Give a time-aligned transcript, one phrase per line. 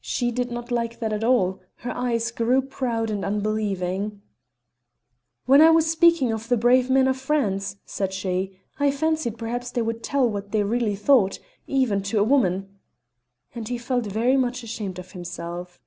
[0.00, 4.22] She did not like that at all; her eyes grew proud and unbelieving.
[5.46, 9.72] "When I was speaking of the brave men of France," said she, "I fancied perhaps
[9.72, 12.78] they would tell what they really thought even to a woman."
[13.52, 15.80] And he felt very much ashamed of himself.